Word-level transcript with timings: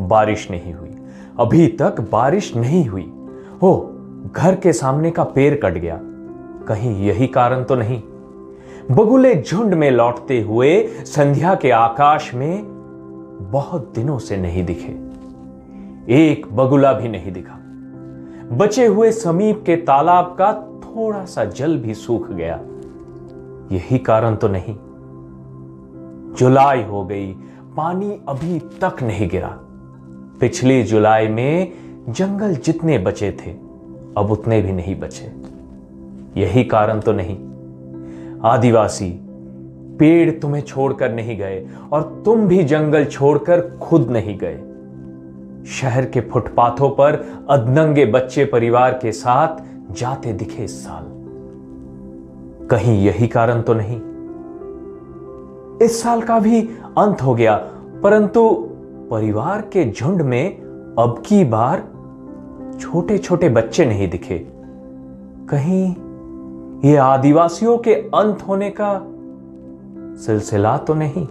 बारिश 0.00 0.50
नहीं 0.50 0.74
हुई। 0.74 0.90
अभी 1.40 1.66
तक 1.66 2.00
बारिश 2.00 2.56
नहीं 2.56 2.86
हुई। 2.86 3.12
हो, 3.62 3.92
घर 4.32 4.54
के 4.54 4.72
सामने 4.72 5.10
का 5.10 5.24
पेड़ 5.24 5.54
कट 5.54 5.74
गया। 5.74 6.00
कहीं 6.68 7.06
यही 7.06 7.26
कारण 7.26 7.64
तो 7.64 7.74
नहीं। 7.74 8.02
बगुले 8.90 9.42
झुंड 9.42 9.74
में 9.74 9.90
लौटते 9.90 10.40
हुए 10.40 10.86
संध्या 10.86 11.54
के 11.54 11.70
आकाश 11.70 12.34
में 12.34 12.64
बहुत 13.50 13.92
दिनों 13.94 14.18
से 14.18 14.36
नहीं 14.36 14.64
दिखे। 14.64 15.06
एक 16.14 16.56
बगुला 16.56 16.92
भी 16.92 17.08
नहीं 17.08 17.32
दिखा। 17.32 17.58
बचे 18.56 18.86
हुए 18.86 19.12
समीप 19.12 19.62
के 19.66 19.76
तालाब 19.76 20.24
का 20.24 20.52
थोड़ा 20.52 21.24
सा 21.24 21.44
जल 21.44 21.78
भी 21.78 21.94
सूख 21.94 22.30
गया। 22.30 22.60
यही 23.72 23.98
कारण 23.98 24.36
तो 24.36 24.48
नहीं। 24.48 24.76
जुलाई 26.34 26.82
हो 26.82 27.04
गई। 27.04 27.32
पानी 27.76 28.20
अभी 28.28 28.58
तक 28.58 29.02
नहीं 29.02 29.28
गिरा। 29.28 29.60
पिछली 30.40 30.82
जुलाई 30.82 31.28
में 31.28 31.72
जंगल 32.08 32.54
जितने 32.54 32.98
बचे 32.98 33.30
थे, 33.30 33.50
अब 34.16 34.30
उतने 34.30 34.60
भी 34.62 34.72
नहीं 34.72 34.94
बचे। 35.00 35.32
यही 36.40 36.64
कारण 36.64 37.00
तो 37.00 37.12
नहीं। 37.12 37.36
आदिवासी, 38.44 39.10
पेड़ 39.98 40.30
तुम्हें 40.30 40.62
छोड़कर 40.62 41.12
नहीं 41.12 41.38
गए 41.38 41.66
और 41.92 42.22
तुम 42.24 42.46
भी 42.48 42.62
जंगल 42.64 43.04
छोड़कर 43.04 43.60
खुद 43.82 44.10
नहीं 44.10 44.38
गए। 44.38 44.56
शहर 45.66 46.06
के 46.06 46.20
फुटपाथों 46.20 46.90
पर 46.90 47.12
अदनंगे 47.50 48.06
बच्चे 48.06 48.44
परिवार 48.44 48.98
के 49.02 49.12
साथ 49.12 49.62
जाते 49.94 50.32
दिखे 50.32 50.64
इस 50.64 50.84
साल। 50.84 51.04
कहीं 52.66 53.06
यही 53.06 53.26
कारण 53.28 53.62
तो 53.62 53.74
नहीं। 53.74 54.00
इस 55.82 56.02
साल 56.02 56.22
का 56.22 56.38
भी 56.38 56.60
अंत 56.98 57.22
हो 57.22 57.34
गया, 57.34 57.56
परंतु 58.02 58.70
परिवार 59.10 59.60
के 59.60 59.92
झुंड 59.92 60.22
में 60.22 60.56
अब 60.98 61.22
की 61.26 61.44
बार 61.44 61.88
छोटे 62.80 63.18
छोटे 63.18 63.48
बच्चे 63.48 63.86
नहीं 63.86 64.10
दिखे। 64.10 64.38
कहीं 65.50 65.94
ये 66.90 66.96
आदिवासियों 66.96 67.78
के 67.78 67.94
अंत 67.94 68.42
होने 68.48 68.74
का 68.80 69.00
सिलसिला 70.22 70.76
तो 70.78 70.94
नहीं। 70.94 71.26